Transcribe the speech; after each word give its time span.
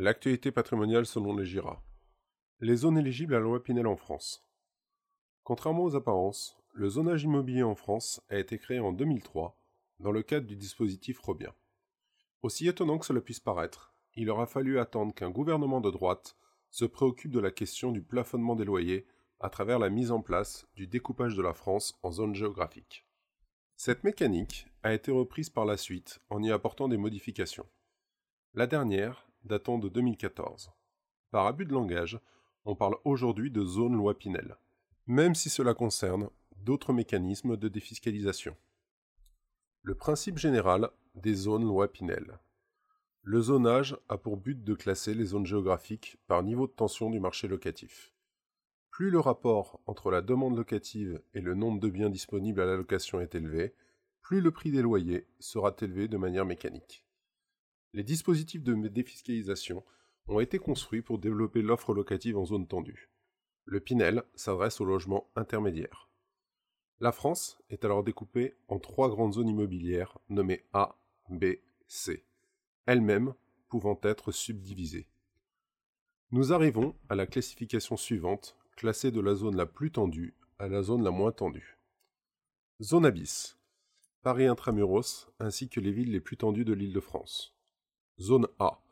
L'actualité 0.00 0.52
patrimoniale 0.52 1.06
selon 1.06 1.36
les 1.36 1.44
GIRA. 1.44 1.82
Les 2.60 2.76
zones 2.76 2.98
éligibles 2.98 3.34
à 3.34 3.38
la 3.38 3.44
loi 3.44 3.60
Pinel 3.60 3.88
en 3.88 3.96
France. 3.96 4.48
Contrairement 5.42 5.82
aux 5.82 5.96
apparences, 5.96 6.56
le 6.72 6.88
zonage 6.88 7.24
immobilier 7.24 7.64
en 7.64 7.74
France 7.74 8.20
a 8.28 8.38
été 8.38 8.58
créé 8.58 8.78
en 8.78 8.92
2003 8.92 9.60
dans 9.98 10.12
le 10.12 10.22
cadre 10.22 10.46
du 10.46 10.54
dispositif 10.54 11.18
Robien. 11.18 11.52
Aussi 12.42 12.68
étonnant 12.68 12.98
que 12.98 13.06
cela 13.06 13.20
puisse 13.20 13.40
paraître, 13.40 13.92
il 14.14 14.30
aura 14.30 14.46
fallu 14.46 14.78
attendre 14.78 15.12
qu'un 15.12 15.30
gouvernement 15.30 15.80
de 15.80 15.90
droite 15.90 16.36
se 16.70 16.84
préoccupe 16.84 17.32
de 17.32 17.40
la 17.40 17.50
question 17.50 17.90
du 17.90 18.00
plafonnement 18.00 18.54
des 18.54 18.64
loyers 18.64 19.04
à 19.40 19.50
travers 19.50 19.80
la 19.80 19.90
mise 19.90 20.12
en 20.12 20.22
place 20.22 20.68
du 20.76 20.86
découpage 20.86 21.34
de 21.34 21.42
la 21.42 21.54
France 21.54 21.98
en 22.04 22.12
zones 22.12 22.36
géographiques. 22.36 23.04
Cette 23.74 24.04
mécanique 24.04 24.68
a 24.84 24.94
été 24.94 25.10
reprise 25.10 25.50
par 25.50 25.64
la 25.64 25.76
suite 25.76 26.20
en 26.30 26.40
y 26.40 26.52
apportant 26.52 26.86
des 26.86 26.98
modifications. 26.98 27.66
La 28.54 28.68
dernière 28.68 29.27
datant 29.48 29.78
de 29.78 29.88
2014. 29.88 30.70
Par 31.30 31.46
abus 31.46 31.64
de 31.64 31.72
langage, 31.72 32.20
on 32.64 32.76
parle 32.76 32.96
aujourd'hui 33.04 33.50
de 33.50 33.64
zone 33.64 33.96
loi 33.96 34.16
Pinel, 34.16 34.56
même 35.06 35.34
si 35.34 35.48
cela 35.48 35.74
concerne 35.74 36.28
d'autres 36.58 36.92
mécanismes 36.92 37.56
de 37.56 37.68
défiscalisation. 37.68 38.56
Le 39.82 39.94
principe 39.94 40.38
général 40.38 40.90
des 41.14 41.34
zones 41.34 41.64
loi 41.64 41.90
Pinel. 41.90 42.38
Le 43.22 43.40
zonage 43.40 43.96
a 44.08 44.18
pour 44.18 44.36
but 44.36 44.62
de 44.62 44.74
classer 44.74 45.14
les 45.14 45.24
zones 45.24 45.46
géographiques 45.46 46.18
par 46.26 46.42
niveau 46.42 46.66
de 46.66 46.72
tension 46.72 47.10
du 47.10 47.18
marché 47.18 47.48
locatif. 47.48 48.12
Plus 48.90 49.10
le 49.10 49.20
rapport 49.20 49.80
entre 49.86 50.10
la 50.10 50.20
demande 50.20 50.56
locative 50.56 51.22
et 51.32 51.40
le 51.40 51.54
nombre 51.54 51.80
de 51.80 51.88
biens 51.88 52.10
disponibles 52.10 52.60
à 52.60 52.66
la 52.66 52.76
location 52.76 53.20
est 53.20 53.34
élevé, 53.34 53.74
plus 54.20 54.42
le 54.42 54.50
prix 54.50 54.70
des 54.70 54.82
loyers 54.82 55.26
sera 55.40 55.74
élevé 55.80 56.06
de 56.06 56.18
manière 56.18 56.44
mécanique. 56.44 57.07
Les 57.92 58.02
dispositifs 58.02 58.62
de 58.62 58.74
défiscalisation 58.88 59.84
ont 60.26 60.40
été 60.40 60.58
construits 60.58 61.02
pour 61.02 61.18
développer 61.18 61.62
l'offre 61.62 61.94
locative 61.94 62.36
en 62.36 62.44
zone 62.44 62.66
tendue. 62.66 63.10
Le 63.64 63.80
Pinel 63.80 64.22
s'adresse 64.34 64.80
aux 64.80 64.84
logements 64.84 65.30
intermédiaires. 65.36 66.08
La 67.00 67.12
France 67.12 67.58
est 67.70 67.84
alors 67.84 68.02
découpée 68.02 68.56
en 68.68 68.78
trois 68.78 69.08
grandes 69.08 69.34
zones 69.34 69.48
immobilières 69.48 70.18
nommées 70.28 70.64
A, 70.72 70.98
B, 71.30 71.44
C, 71.86 72.24
elles-mêmes 72.86 73.34
pouvant 73.68 73.98
être 74.02 74.32
subdivisées. 74.32 75.08
Nous 76.30 76.52
arrivons 76.52 76.94
à 77.08 77.14
la 77.14 77.26
classification 77.26 77.96
suivante, 77.96 78.56
classée 78.76 79.10
de 79.10 79.20
la 79.20 79.34
zone 79.34 79.56
la 79.56 79.66
plus 79.66 79.90
tendue 79.90 80.34
à 80.58 80.68
la 80.68 80.82
zone 80.82 81.04
la 81.04 81.10
moins 81.10 81.32
tendue. 81.32 81.78
Zone 82.82 83.06
Abyss. 83.06 83.58
Paris 84.22 84.46
intramuros 84.46 85.30
ainsi 85.38 85.68
que 85.68 85.80
les 85.80 85.92
villes 85.92 86.12
les 86.12 86.20
plus 86.20 86.36
tendues 86.36 86.64
de 86.64 86.72
l'île 86.72 86.92
de 86.92 87.00
France. 87.00 87.57
Zone 88.20 88.48
A. 88.58 88.82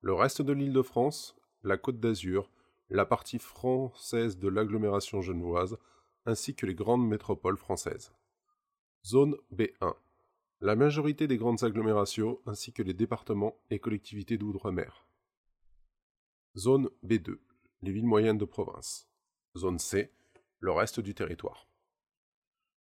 Le 0.00 0.14
reste 0.14 0.40
de 0.40 0.52
l'île 0.52 0.72
de 0.72 0.82
France, 0.82 1.36
la 1.62 1.76
Côte 1.76 2.00
d'Azur, 2.00 2.50
la 2.88 3.04
partie 3.04 3.38
française 3.38 4.38
de 4.38 4.48
l'agglomération 4.48 5.20
genevoise, 5.20 5.76
ainsi 6.24 6.54
que 6.54 6.66
les 6.66 6.74
grandes 6.74 7.06
métropoles 7.06 7.58
françaises. 7.58 8.12
Zone 9.04 9.36
B1. 9.52 9.94
La 10.60 10.76
majorité 10.76 11.26
des 11.26 11.36
grandes 11.36 11.62
agglomérations 11.62 12.40
ainsi 12.46 12.72
que 12.72 12.82
les 12.82 12.94
départements 12.94 13.56
et 13.70 13.78
collectivités 13.78 14.38
d'outre-mer. 14.38 15.06
Zone 16.56 16.90
B2. 17.04 17.38
Les 17.82 17.92
villes 17.92 18.06
moyennes 18.06 18.38
de 18.38 18.44
province. 18.44 19.08
Zone 19.56 19.78
C. 19.78 20.12
Le 20.58 20.72
reste 20.72 21.00
du 21.00 21.14
territoire. 21.14 21.68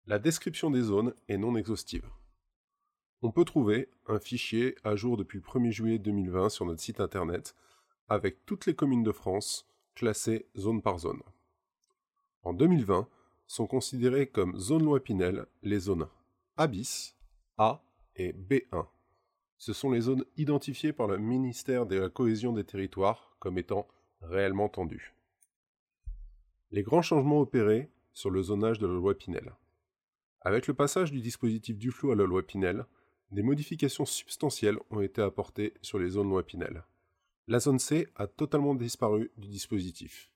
La 0.06 0.20
description 0.20 0.72
des 0.72 0.82
zones 0.82 1.14
est 1.28 1.38
non 1.38 1.56
exhaustive. 1.56 2.10
On 3.22 3.32
peut 3.32 3.46
trouver 3.46 3.90
un 4.08 4.20
fichier 4.20 4.76
à 4.84 4.96
jour 4.96 5.18
depuis 5.18 5.40
le 5.40 5.44
1er 5.44 5.72
juillet 5.72 6.00
2020 6.00 6.50
sur 6.50 6.66
notre 6.66 6.82
site 6.82 7.00
internet 7.00 7.56
avec 8.08 8.46
toutes 8.46 8.66
les 8.66 8.76
communes 8.76 9.04
de 9.04 9.12
France 9.12 9.68
classées 9.96 10.48
zone 10.58 10.82
par 10.82 11.00
zone. 11.00 11.22
En 12.44 12.54
2020, 12.54 13.08
sont 13.48 13.68
considérées 13.68 14.28
comme 14.28 14.58
zone 14.58 14.84
loi 14.84 15.00
Pinel 15.00 15.46
les 15.62 15.80
zones 15.80 16.08
A 16.58 16.68
bis, 16.68 17.16
A 17.58 17.84
et 18.16 18.34
B1. 18.34 18.88
Ce 19.58 19.74
sont 19.74 19.92
les 19.92 20.02
zones 20.02 20.26
identifiées 20.38 20.94
par 20.94 21.08
le 21.08 21.18
ministère 21.18 21.86
de 21.86 21.98
la 21.98 22.10
Cohésion 22.10 22.54
des 22.54 22.64
Territoires 22.64 23.36
comme 23.40 23.58
étant 23.58 23.88
réellement 24.22 24.70
tendues. 24.70 25.14
Les 26.72 26.84
grands 26.84 27.02
changements 27.02 27.40
opérés 27.40 27.90
sur 28.14 28.30
le 28.30 28.42
zonage 28.42 28.80
de 28.80 28.88
la 28.88 28.94
loi 28.94 29.16
Pinel. 29.16 29.54
Avec 30.42 30.68
le 30.68 30.74
passage 30.74 31.12
du 31.12 31.22
dispositif 31.22 31.78
du 31.78 31.92
flou 31.92 32.12
à 32.12 32.16
la 32.16 32.26
loi 32.26 32.44
Pinel, 32.44 32.86
des 33.36 33.44
modifications 33.44 34.06
substantielles 34.06 34.80
ont 34.92 35.02
été 35.02 35.22
apportées 35.22 35.74
sur 35.82 36.00
les 36.00 36.08
zones 36.08 36.30
loi 36.30 36.44
Pinel. 36.44 36.86
La 37.48 37.60
zone 37.60 37.80
C 37.80 38.08
a 38.16 38.28
totalement 38.28 38.76
disparu 38.76 39.30
du 39.38 39.50
dispositif. 39.50 40.32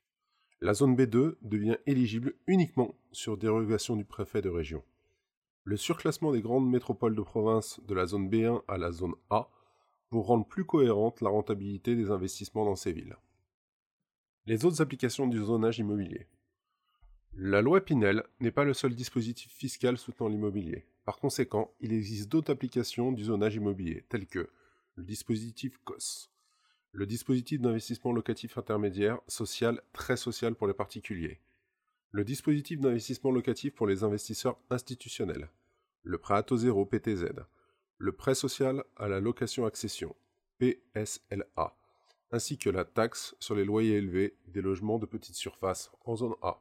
La 0.59 0.73
zone 0.73 0.97
B2 0.97 1.35
devient 1.41 1.77
éligible 1.85 2.33
uniquement 2.45 2.93
sur 3.13 3.38
dérogation 3.38 3.95
du 3.95 4.03
préfet 4.03 4.41
de 4.41 4.49
région. 4.49 4.83
Le 5.63 5.77
surclassement 5.77 6.33
des 6.33 6.41
grandes 6.41 6.69
métropoles 6.69 7.15
de 7.15 7.21
province 7.21 7.79
de 7.88 7.93
la 7.93 8.05
zone 8.05 8.29
B1 8.29 8.63
à 8.67 8.77
la 8.77 8.91
zone 8.91 9.15
A 9.29 9.49
pour 10.09 10.25
rendre 10.25 10.45
plus 10.45 10.65
cohérente 10.65 11.21
la 11.21 11.29
rentabilité 11.29 11.95
des 11.95 12.11
investissements 12.11 12.65
dans 12.65 12.75
ces 12.75 12.91
villes. 12.91 13.15
Les 14.45 14.65
autres 14.65 14.81
applications 14.81 15.27
du 15.27 15.38
zonage 15.38 15.79
immobilier. 15.79 16.27
La 17.35 17.62
loi 17.62 17.81
Pinel 17.81 18.23
n'est 18.40 18.51
pas 18.51 18.63
le 18.63 18.73
seul 18.73 18.95
dispositif 18.95 19.51
fiscal 19.51 19.97
soutenant 19.97 20.29
l'immobilier. 20.29 20.85
Par 21.06 21.19
conséquent, 21.19 21.73
il 21.79 21.94
existe 21.94 22.29
d'autres 22.29 22.51
applications 22.51 23.12
du 23.12 23.25
zonage 23.25 23.56
immobilier, 23.56 24.06
telles 24.09 24.28
que 24.28 24.50
le 24.95 25.03
dispositif 25.03 25.78
COS, 25.85 26.29
le 26.91 27.06
dispositif 27.06 27.62
d'investissement 27.62 28.12
locatif 28.12 28.57
intermédiaire 28.57 29.19
social 29.28 29.81
très 29.94 30.18
social 30.18 30.56
pour 30.56 30.68
les 30.68 30.73
particuliers, 30.73 31.39
le 32.12 32.23
dispositif 32.23 32.79
d'investissement 32.79 33.31
locatif 33.31 33.73
pour 33.73 33.88
les 33.88 34.03
investisseurs 34.03 34.59
institutionnels, 34.69 35.50
le 36.03 36.18
prêt 36.18 36.35
à 36.35 36.44
taux 36.44 36.57
zéro 36.57 36.85
PTZ, 36.85 37.28
le 37.97 38.12
prêt 38.12 38.35
social 38.35 38.84
à 38.97 39.07
la 39.07 39.19
location 39.19 39.66
accession 39.66 40.16
PSLA, 40.59 41.75
ainsi 42.31 42.57
que 42.57 42.69
la 42.69 42.85
taxe 42.85 43.35
sur 43.39 43.56
les 43.56 43.66
loyers 43.66 43.97
élevés 43.97 44.35
des 44.47 44.62
logements 44.62 45.00
de 45.00 45.06
petite 45.06 45.35
surface 45.35 45.91
en 46.06 46.16
zone 46.16 46.35
A. 46.41 46.59